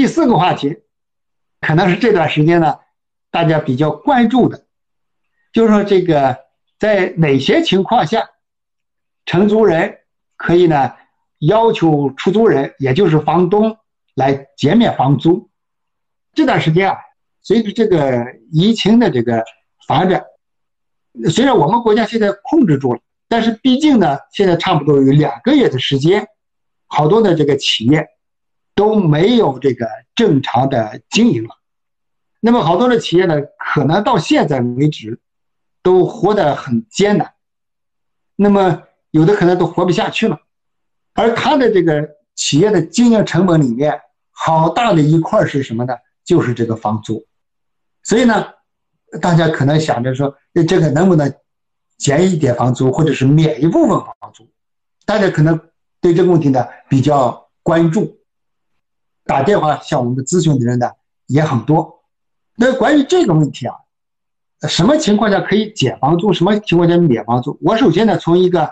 [0.00, 0.78] 第四个话题，
[1.60, 2.78] 可能是这段时间呢
[3.30, 4.64] 大家比较关注的，
[5.52, 6.38] 就是说这个
[6.78, 8.30] 在哪些情况下，
[9.26, 9.98] 承租人
[10.38, 10.94] 可以呢
[11.40, 13.76] 要求出租人，也就是房东
[14.14, 15.50] 来减免房租。
[16.32, 16.96] 这段时间啊，
[17.42, 19.44] 随着这个疫情的这个
[19.86, 20.24] 发展，
[21.30, 26.26] 虽然我们国家现在控制住了，但是毕竟呢，现在差不多有两个月的时间，
[26.86, 28.08] 好多的这个企业
[28.74, 31.50] 都没有这个正常的经营了。
[32.40, 35.18] 那么好多的企业呢，可能到现在为止
[35.82, 37.34] 都活得很艰难，
[38.36, 40.38] 那么有的可能都活不下去了，
[41.14, 45.94] 而他的这个企业的经营成本里面，好大的一块是什么呢？
[46.24, 47.26] 就是这个房租。
[48.02, 48.46] 所以呢，
[49.20, 50.34] 大家可能想着说，
[50.66, 51.30] 这个能不能
[51.98, 54.48] 减一点房租，或者是免一部分房租？
[55.04, 55.60] 大家可能
[56.00, 58.16] 对这个问题呢比较关注，
[59.30, 60.90] 打电话向我们咨询的人呢
[61.26, 62.02] 也很多。
[62.56, 63.76] 那关于这个问题啊，
[64.68, 67.56] 什么情况下可以减房租，什么情况下免房租？
[67.62, 68.68] 我首先呢从一个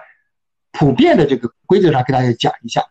[0.72, 2.84] 普遍的这个规则上给大家讲一下，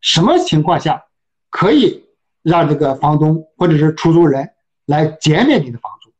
[0.00, 1.02] 什么情况下
[1.50, 2.06] 可以
[2.42, 4.48] 让这个房东或者是出租人。
[4.86, 6.10] 来减免你的房租，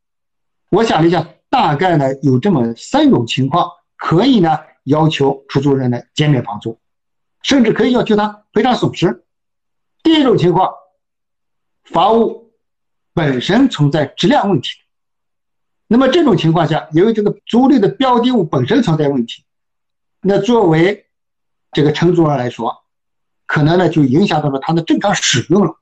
[0.71, 6.79] 我想了一下，大概呢有这么三种情况，可以呢要求出租人呢减免房租，
[7.43, 9.25] 甚至可以要求他赔偿损失。
[10.03, 10.73] 第一种情况，
[11.85, 12.53] 房屋
[13.13, 14.71] 本身存在质量问题，
[15.87, 19.45] 那么这种情况下，由于这个租赁的标的物本身存在问题，
[20.21, 21.07] 那作为
[21.73, 22.85] 这个承租人来说，
[23.47, 25.77] 可能呢就影响到了他的正常使用了。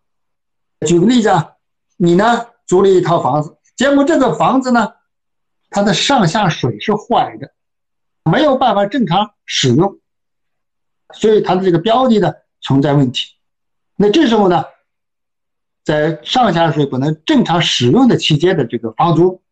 [0.86, 1.52] 举个例子啊，
[1.96, 2.46] 你呢？
[2.68, 4.92] 租了一套房子，结果这个房子呢，
[5.70, 7.54] 它的上下水是坏的，
[8.30, 9.98] 没有办法正常使用，
[11.14, 12.30] 所以它的这个标的呢
[12.60, 13.37] 存在问题。
[14.00, 14.64] 那这时候呢，
[15.82, 19.42] 在上下水不能正常使用的期间的这个房租，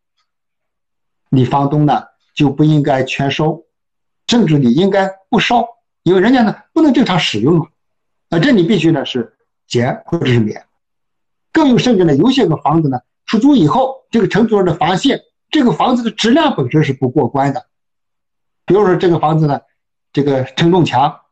[1.30, 3.66] 你房东呢就不应该全收，
[4.28, 5.66] 甚至你应该不收，
[6.04, 7.66] 因为人家呢不能正常使用嘛。
[8.28, 10.64] 啊，这你必须呢是减或者是免。
[11.50, 17.66] 更有甚至呢，有些个房子呢，出租以后，这个承租人的发现这个房子的质量本身是不过关的。
[18.64, 19.60] 比如说这个房子呢，
[20.12, 21.22] 这个承重墙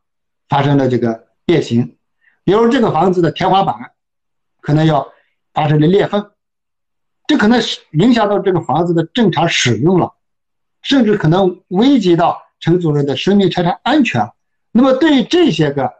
[0.49, 1.94] 发生了这个变形，
[2.45, 3.75] 比如这个房子的天花板
[4.61, 5.05] 可能要
[5.53, 6.31] 发生了裂缝，
[7.27, 7.61] 这可能
[7.91, 10.13] 影响到这个房子的正常使用了，
[10.81, 14.31] 甚至可能危及到承租人的生命财产安全。
[14.71, 15.91] 那么对于这些个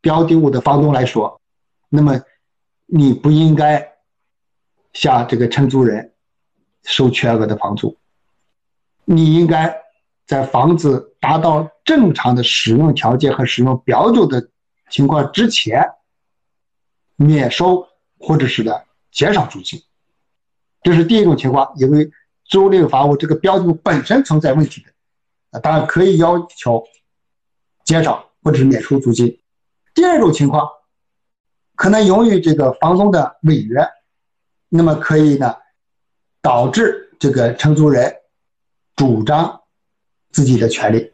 [0.00, 1.40] 标的物的房东来说，
[1.88, 2.20] 那么。
[2.92, 3.88] 你不应该
[4.92, 6.12] 向这个承租人
[6.82, 7.96] 收全额的房租，
[9.04, 9.72] 你应该
[10.26, 14.50] 在房子达到正常的使用条件和使用标准的
[14.90, 15.82] 情况之前
[17.16, 18.72] 免收或者是呢
[19.10, 19.82] 减少租金。
[20.82, 22.10] 这是第一种情况，因为
[22.44, 24.90] 租赁房屋这个标的本身存在问题的，
[25.52, 26.84] 啊，当然可以要求
[27.84, 29.40] 减少或者是免除租金。
[29.94, 30.68] 第二种情况。
[31.76, 33.80] 可能由于这个房东的违约，
[34.68, 35.56] 那么可以呢，
[36.42, 38.14] 导致这个承租人
[38.94, 39.62] 主张
[40.30, 41.10] 自己的权利，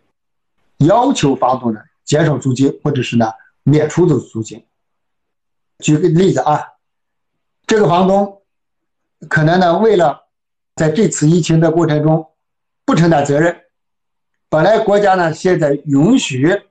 [0.79, 3.31] 要求房东呢减少租金，或者是呢
[3.67, 4.65] 免除的租金。
[5.81, 6.75] 举个例子啊，
[7.67, 8.43] 这个房东
[9.29, 10.29] 可能呢为了
[10.77, 12.31] 在这次疫情的过程中
[12.85, 13.65] 不承担责任，
[14.49, 16.63] 本来国家呢现在允许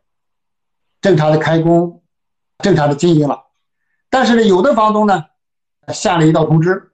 [1.02, 2.02] 正常的开工、
[2.60, 3.44] 正常的经营了。
[4.10, 5.26] 但是呢，有的房东呢，
[5.90, 6.94] 下了一道通知，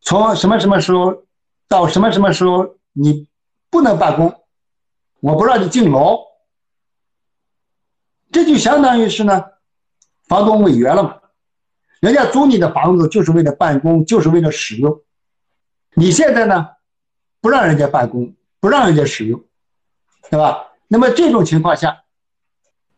[0.00, 1.24] 从什么什么时候
[1.68, 3.28] 到什么什么时候你
[3.68, 4.34] 不能办公，
[5.20, 6.18] 我不让你进楼，
[8.30, 9.44] 这就相当于是呢，
[10.26, 11.16] 房东违约了嘛。
[12.00, 15.00] 人家租你的房子就是为了办公，就是为了使用，
[15.94, 16.68] 你现在呢，
[17.40, 19.42] 不让人家办公，不让人家使用，
[20.30, 20.68] 对吧？
[20.88, 22.02] 那么这种情况下，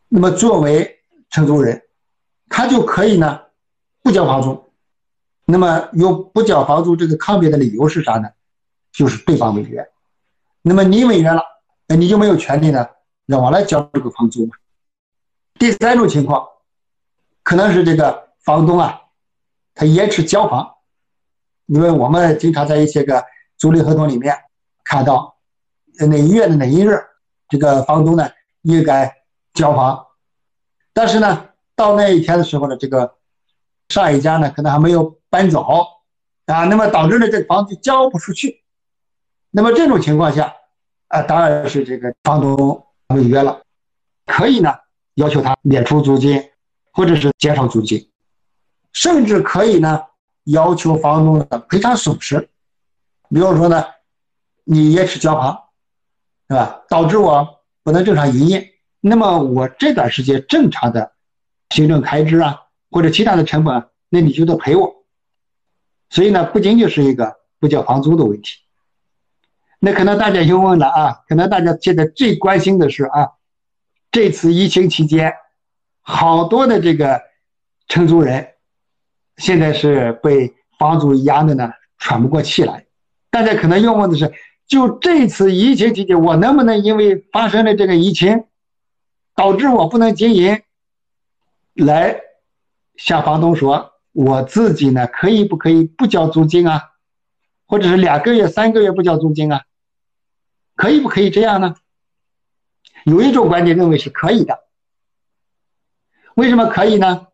[0.07, 0.99] 那么作为
[1.29, 1.81] 承租人。
[2.49, 3.41] 他就可以呢，
[4.03, 4.71] 不交房租，
[5.45, 8.29] 那么有不交房租这个抗辩的理由是啥呢？
[8.91, 9.83] 就是对方违约，
[10.61, 11.41] 那么你违约了，
[11.87, 12.87] 那你就没有权利呢
[13.25, 14.53] 让我来交这个房租嘛。
[15.59, 16.47] 第三种情况，
[17.43, 19.01] 可能是这个房东啊，
[19.73, 20.75] 他延迟交房，
[21.67, 23.23] 因为我们经常在一些个
[23.57, 24.35] 租赁合同里面
[24.83, 25.37] 看到，
[26.07, 26.99] 哪一月的哪一日，
[27.49, 28.29] 这个房东呢
[28.61, 29.23] 应该
[29.53, 30.05] 交房，
[30.93, 31.49] 但是呢。
[31.75, 33.15] 到那一天的时候呢，这个
[33.89, 35.65] 上一家呢可能还没有搬走
[36.45, 38.63] 啊，那么导致呢这个房子交不出去。
[39.49, 40.53] 那么这种情况下
[41.07, 43.63] 啊，当然是这个房东违约了，
[44.27, 44.71] 可以呢
[45.15, 46.49] 要求他免除租金
[46.91, 48.09] 或者是减少租金。
[48.91, 50.03] 甚至可以呢
[50.43, 52.39] 要求房东的赔偿损失。
[53.29, 53.83] 比如说呢，
[54.63, 55.59] 你延迟交房，
[56.47, 56.81] 是吧？
[56.87, 61.13] 导致我不能正常营业，那么我这段时间正常的
[61.69, 62.61] 行政开支啊，
[62.91, 65.03] 或者其他的成本，那你就得赔我。
[66.11, 68.57] 所以呢，不仅仅是一个不交房租的问题。
[69.79, 73.31] 那可能大家又问了啊，可能大家现在最关心的是啊，
[74.13, 75.33] 这次疫情期间，
[76.01, 77.19] 好多的这个
[77.87, 78.47] 承租人，
[79.37, 82.85] 现在是被房租压的呢喘不过气来。
[83.31, 84.31] 大家可能又问的是，
[84.67, 88.43] 就这次疫情期间，我能不能因为发生了这个疫情，
[89.35, 90.61] 导致我不能经营，
[91.73, 92.21] 来
[92.95, 96.91] 向房东说，我自己呢可以不可以不交租金啊，
[97.65, 99.63] 或者是两个月、三个月不交租金啊？
[100.75, 101.73] 可以不可以这样呢？
[103.03, 104.63] 有一种观点认为是可以的。
[106.35, 107.27] 为什么可以呢？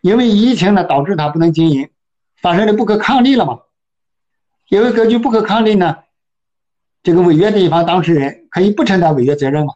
[0.00, 1.90] 因为疫情呢导致他不能经营，
[2.36, 3.62] 发生了不可抗力了嘛。
[4.68, 6.04] 因为根据不可抗力呢，
[7.02, 9.74] 这个违约的一方当事人可以不承担违约责任嘛。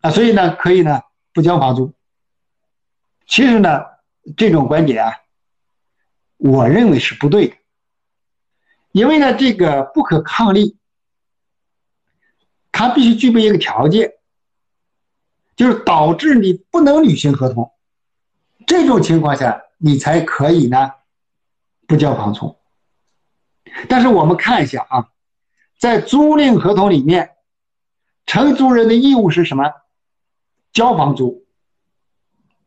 [0.00, 1.02] 啊，所以呢可以呢
[1.34, 1.92] 不交房租。
[3.26, 3.84] 其实呢
[4.36, 5.12] 这种观点啊，
[6.38, 7.56] 我认为是不对的。
[8.92, 10.75] 因为呢这个不可抗力。
[12.78, 14.12] 它必须具备一个条件，
[15.56, 17.72] 就是导致你不能履行合同，
[18.66, 20.90] 这种情况下你才可以呢
[21.86, 22.54] 不交房租。
[23.88, 25.08] 但是我们看一下啊，
[25.78, 27.30] 在租赁合同里面，
[28.26, 29.72] 承租人的义务是什么？
[30.74, 31.46] 交房租。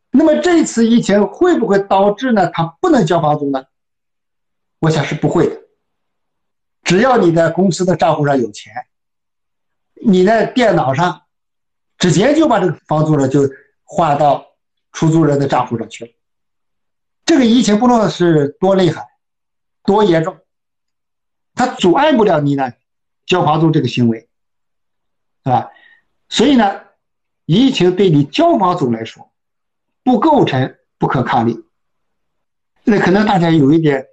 [0.09, 3.63] 那么这次疫情会不会导致呢他不能交房租呢？
[4.79, 5.61] 我想是不会的，
[6.83, 8.73] 只要你在公司的账户上有钱。
[10.01, 11.23] 你在电脑上
[11.97, 13.41] 直接就把这个房租呢就
[13.83, 14.45] 划到
[14.91, 16.11] 出租人的账户上去了。
[17.25, 19.05] 这个疫情不论是多厉害、
[19.83, 20.39] 多严重，
[21.53, 22.71] 它阻碍不了你呢
[23.25, 24.29] 交房租这个行为，
[25.43, 25.69] 是吧？
[26.29, 26.81] 所以呢，
[27.45, 29.31] 疫情对你交房租来说
[30.03, 31.63] 不构成不可抗力。
[32.83, 34.07] 那可能大家有一点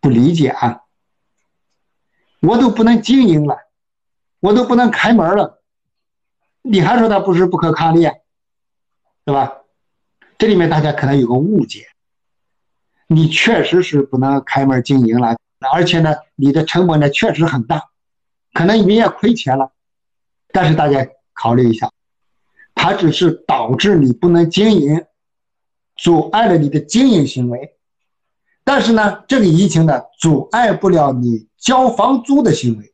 [0.00, 0.82] 不理解啊，
[2.40, 3.56] 我都不能经营了。
[4.44, 5.62] 我都不能开门了，
[6.60, 8.02] 你还说它不是不可抗力，
[9.24, 9.62] 对吧？
[10.36, 11.86] 这里面大家可能有个误解，
[13.06, 15.38] 你确实是不能开门经营了，
[15.72, 17.84] 而且呢，你的成本呢确实很大，
[18.52, 19.72] 可能你也亏钱了。
[20.52, 21.90] 但是大家考虑一下，
[22.74, 25.06] 它只是导致你不能经营，
[25.96, 27.78] 阻碍了你的经营行为，
[28.62, 32.93] 但是呢，这个疫情呢阻碍不了你交房租的行为。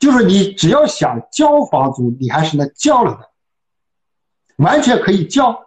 [0.00, 3.30] 就是你只要想交房租，你还是能交了的，
[4.56, 5.66] 完全可以交。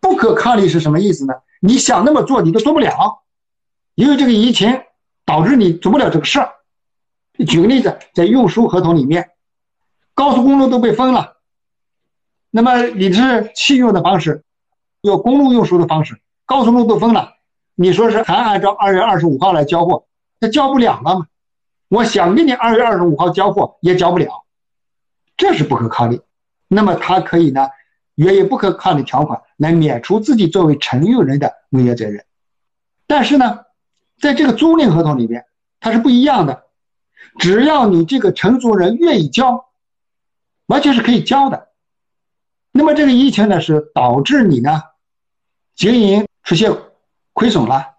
[0.00, 1.34] 不可抗力是什么意思呢？
[1.60, 3.24] 你想那么做，你都做不了，
[3.96, 4.80] 因为这个疫情
[5.24, 6.52] 导致你做不了这个事儿。
[7.46, 9.32] 举个例子，在运输合同里面，
[10.14, 11.38] 高速公路都被封了，
[12.50, 14.44] 那么你是汽运的方式，
[15.00, 17.34] 有公路运输的方式，高速路都封了，
[17.74, 20.06] 你说是还按照二月二十五号来交货，
[20.38, 21.26] 那交不了了嘛？
[21.88, 24.44] 我想给你二月二十五号交货，也交不了，
[25.36, 26.20] 这是不可抗力。
[26.68, 27.68] 那么他可以呢，
[28.16, 32.24] 约有不可抗力条款来免除自己作为承运人的违约责任。
[33.06, 33.60] 但是呢，
[34.18, 35.46] 在这个租赁合同里面，
[35.78, 36.64] 它是不一样的。
[37.38, 39.66] 只要你这个承租人愿意交，
[40.66, 41.68] 完全是可以交的。
[42.72, 44.82] 那么这个疫情呢，是导致你呢
[45.76, 46.76] 经营出现
[47.32, 47.94] 亏损了，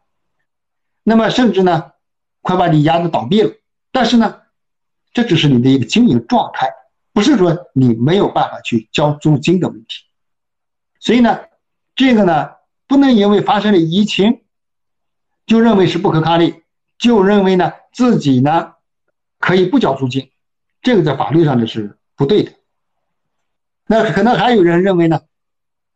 [1.04, 1.94] 那么甚至呢，
[2.42, 3.54] 快把你压的倒闭了。
[3.98, 4.42] 但是呢，
[5.12, 6.70] 这只是你的一个经营状态，
[7.14, 10.04] 不是说你没有办法去交租金的问题。
[11.00, 11.40] 所以呢，
[11.96, 12.52] 这个呢，
[12.86, 14.42] 不能因为发生了疫情，
[15.48, 16.62] 就认为是不可抗力，
[17.00, 18.74] 就认为呢自己呢
[19.40, 20.30] 可以不交租金，
[20.84, 22.52] 这个在法律上呢是不对的。
[23.88, 25.22] 那可能还有人认为呢，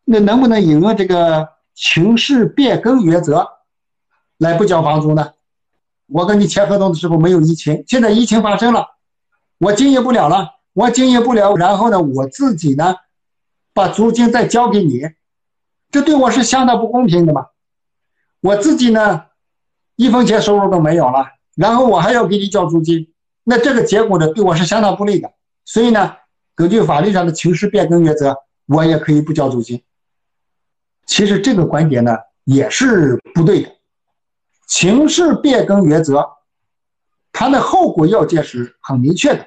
[0.06, 3.48] 那能不能引用这个情势变更原则
[4.40, 5.34] 来不交房租呢？
[6.12, 8.86] 我跟你签合同的时候没有疫情，现在疫情发生了，
[9.58, 12.96] 我经营不了了，我经营不了，然后呢，我自己呢，
[13.74, 15.02] 把租金再交给你，
[15.90, 17.48] 这对我是相当不公平的嘛。
[18.42, 19.26] 我自己呢，
[19.96, 21.26] 一分钱收入都没有了，
[21.56, 23.14] 然后我还要给你交租金，
[23.44, 25.32] 那这个结果呢，对我是相当不利的。
[25.64, 26.16] 所以呢，
[26.56, 28.36] 根据法律上的情势变更原则，
[28.68, 29.82] 我也可以不交租金。
[31.06, 33.70] 其实这个观点呢，也是不对的。
[34.72, 36.26] 情势变更原则，
[37.34, 39.46] 它的后果要件是很明确的。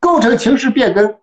[0.00, 1.18] 构成情势变更，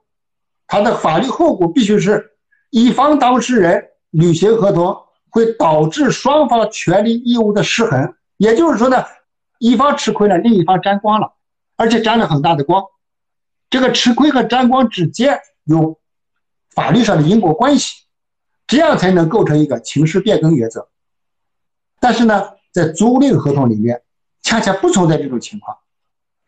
[0.68, 2.38] 它的法律后果必须是
[2.70, 4.96] 乙方当事人履行合同
[5.32, 8.14] 会导致双方权利义务的失衡。
[8.38, 9.04] 也就是说呢，
[9.58, 11.34] 一方吃亏了，另一方沾光了，
[11.78, 12.84] 而且沾了很大的光。
[13.72, 16.00] 这个吃亏和沾光之间有
[16.70, 18.04] 法律上的因果关系，
[18.68, 20.88] 这样才能构成一个情势变更原则。
[22.00, 24.02] 但是呢，在租赁合同里面，
[24.42, 25.78] 恰恰不存在这种情况，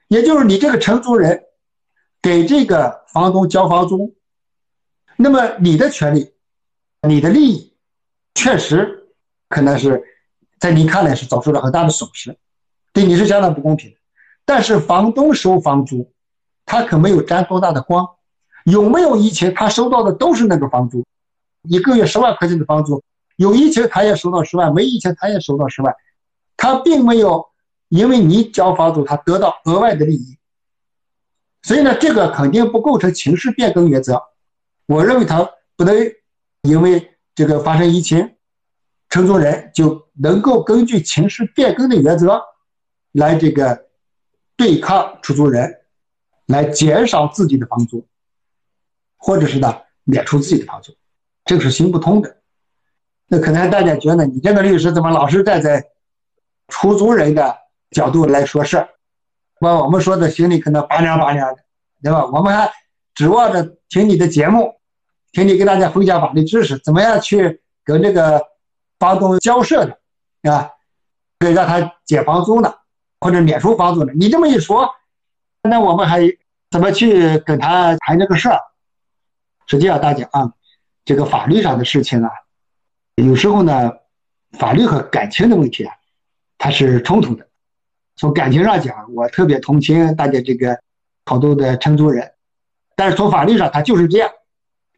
[0.09, 1.41] 也就是你这个承租人
[2.21, 4.13] 给这个房东交房租，
[5.15, 6.33] 那么你的权利、
[7.07, 7.73] 你的利益，
[8.35, 9.07] 确实
[9.47, 10.03] 可能是
[10.59, 12.37] 在你看来是遭受了很大的损失，
[12.91, 13.95] 对你是相当不公平的。
[14.43, 16.11] 但是房东收房租，
[16.65, 18.05] 他可没有沾多大的光，
[18.65, 21.05] 有没有疫情，他收到的都是那个房租，
[21.63, 23.01] 一个月十万块钱的房租。
[23.37, 25.95] 有疫情，他也收到十万；没疫情，他也收到十万。
[26.57, 27.45] 他并没有
[27.87, 30.37] 因为你交房租，他得到额外的利益。
[31.61, 34.21] 所以呢，这个肯定不构成情势变更原则。
[34.85, 35.95] 我认为他不能
[36.63, 38.35] 因为这个发生疫情，
[39.09, 42.41] 承租人就能够根据情势变更的原则
[43.11, 43.87] 来这个
[44.55, 45.81] 对抗出租人，
[46.45, 48.07] 来减少自己的房租，
[49.17, 50.93] 或者是呢免除自己的房租，
[51.45, 52.37] 这个是行不通的。
[53.27, 55.85] 那可能大家觉得你这个律师怎么老是站在
[56.67, 57.57] 出租人的
[57.91, 58.89] 角度来说事儿？
[59.59, 61.63] 把我们说的心里可能拔凉拔凉的，
[62.03, 62.25] 对吧？
[62.27, 62.71] 我们还
[63.15, 64.75] 指望着听你的节目，
[65.31, 68.39] 听你给大家分享法律知识，怎么样去跟这个
[68.99, 70.69] 房东交涉的，啊，
[71.39, 72.71] 可以让他减房租呢，
[73.19, 74.13] 或者免除房租呢？
[74.15, 74.87] 你这么一说，
[75.63, 76.21] 那我们还
[76.69, 78.59] 怎么去跟他谈这个事儿？
[79.65, 80.53] 实际上，大家啊，
[81.03, 82.29] 这个法律上的事情啊。
[83.15, 83.91] 有时候呢，
[84.59, 85.93] 法律和感情的问题啊，
[86.57, 87.47] 它是冲突的。
[88.15, 90.79] 从感情上讲，我特别同情大家这个
[91.25, 92.31] 好多的承租人，
[92.95, 94.29] 但是从法律上，它就是这样。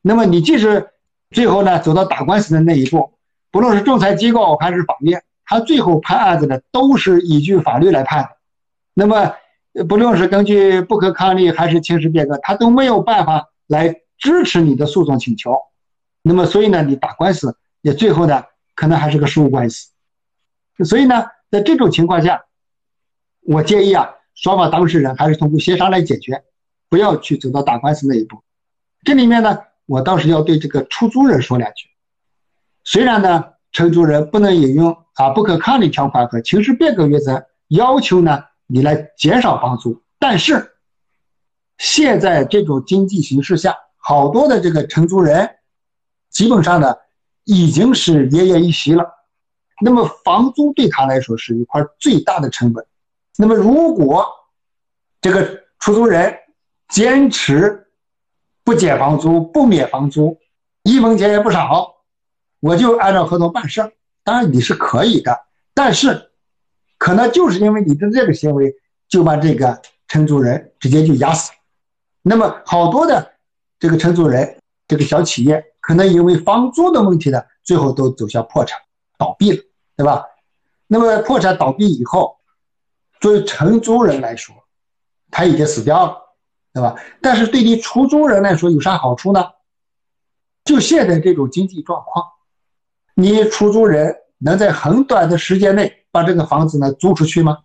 [0.01, 0.89] 那么你即使
[1.31, 3.13] 最后呢走到打官司的那一步，
[3.51, 8.29] 不论是仲裁机构还是法院，他最后判案子呢都是依据法律来判。
[8.93, 9.33] 那么
[9.87, 15.57] 不论是根据不可抗力还是情势变更，他都没有办法来支持你的诉讼请求。
[16.21, 17.57] 那么所以呢，你打官司。
[17.81, 18.43] 也最后呢，
[18.75, 19.87] 可能还是个事务关系，
[20.83, 22.45] 所以呢，在这种情况下，
[23.41, 26.43] 我建议啊，双方当事人还是通过协商来解决，
[26.89, 28.43] 不要去走到打官司那一步。
[29.03, 31.89] 这里面呢，我倒是要对这个出租人说两句。
[32.83, 40.71] 虽然呢，承租人不能引用啊不可抗力条款和情势变更原则要求呢你来减少房租，但是
[41.77, 45.49] 现在这种经济形势下，好多的这个承租人
[46.29, 46.95] 基本上呢。
[47.45, 49.03] 已经是奄奄一息了，
[49.81, 52.85] 那么房租对他来说是一块最大的成本。
[53.37, 54.27] 那么如果
[55.21, 56.35] 这个出租人
[56.89, 57.87] 坚持
[58.63, 60.37] 不减房租、不免房租，
[60.83, 61.95] 一分钱也不少，
[62.59, 63.81] 我就按照合同办事。
[64.23, 65.35] 当然你是可以的，
[65.73, 66.31] 但是
[66.97, 68.73] 可能就是因为你的这个行为，
[69.07, 71.51] 就把这个承租人直接就压死。
[72.21, 73.33] 那么好多的
[73.79, 74.57] 这个承租人，
[74.87, 75.65] 这个小企业。
[75.81, 78.77] 可能因为房租的问题呢，最后都走向破产、
[79.17, 79.63] 倒闭了，
[79.99, 80.23] 对吧？
[80.87, 82.37] 那么破产倒闭以后，
[83.19, 84.55] 作为承租人来说，
[85.29, 86.17] 他已经死掉了，
[86.73, 86.95] 对吧？
[87.21, 89.43] 但是对你出租人来说有啥好处呢？
[90.63, 92.23] 就现在这种经济状况，
[93.13, 97.57] 你出租人能在很短的时间内把这个房子呢租出去吗？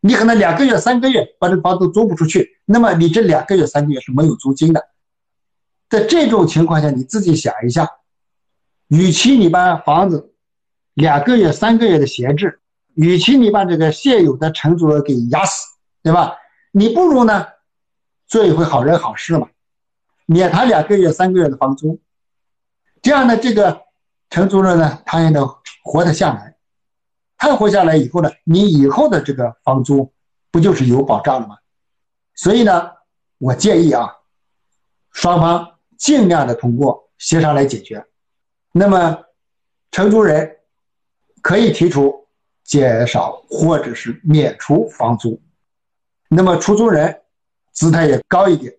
[0.00, 4.86] 你可能两个月、三个月把这个房子租不出去，那么你这两个月、三个月是没有租金的。
[5.88, 7.88] 在这种情况下，你自己想一下，
[8.88, 10.29] 与其你把房子
[10.94, 12.60] 两个月、三个月的闲置，
[12.94, 16.36] 与其你把这个现有的承租人给压死，对吧？
[16.72, 17.46] 你不如呢
[18.26, 19.48] 做一回好人好事嘛，
[20.26, 22.00] 免他两个月、三个月的房租，
[23.02, 23.82] 这样呢，这个
[24.28, 25.48] 承租人呢，他也能
[25.82, 26.56] 活得下来。
[27.36, 30.12] 他活下来以后呢，你以后的这个房租
[30.50, 31.56] 不就是有保障了吗？
[32.34, 32.90] 所以呢，
[33.38, 34.16] 我建议啊，
[35.12, 35.66] 双方。
[36.00, 38.02] 尽量的通过协商来解决，
[38.72, 39.18] 那么
[39.90, 40.56] 承租人
[41.42, 42.14] 可以提出
[42.64, 45.40] 减少或者是免除房租，
[46.28, 47.20] 那么出租人
[47.72, 48.72] 姿态也高一点，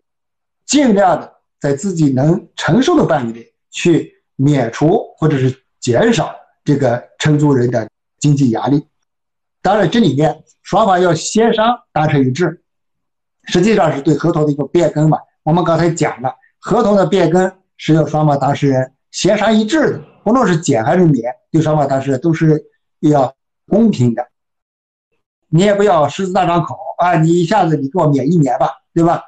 [0.66, 7.90] 尽量的在自己能承受的范围内去免除或者是减少这个承租人的
[8.20, 8.86] 经济压力。
[9.62, 12.64] 当然，这里面双方要协商达成一致，
[13.46, 15.18] 实际上是对合同的一个变更嘛。
[15.44, 16.36] 我们刚才讲了。
[16.64, 22.66] 合同的变更是由双方当事人协商一致的，不论是减还是免，对双方当事人都是
[23.00, 23.36] 要
[23.68, 24.28] 公平的。
[25.50, 29.22] 你也不要狮子大张口啊，你一下子你给我免一年吧，对吧？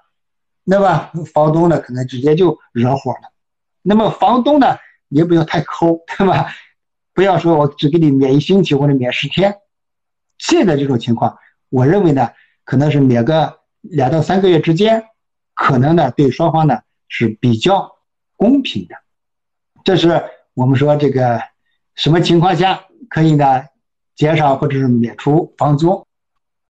[0.63, 3.33] 那么房东呢，可能直接就惹火了。
[3.81, 4.77] 那么房东呢，
[5.09, 6.47] 也不要太抠，对吧？
[7.13, 9.57] 不要说我只给你免一星期或者免十天。
[10.37, 11.37] 现在这种情况，
[11.69, 12.29] 我认为呢，
[12.63, 15.03] 可能是免个两到三个月之间，
[15.53, 17.97] 可能呢对双方呢是比较
[18.37, 18.95] 公平的。
[19.83, 20.23] 这是
[20.53, 21.41] 我们说这个
[21.95, 23.63] 什么情况下可以呢
[24.15, 26.05] 减少或者是免除房租。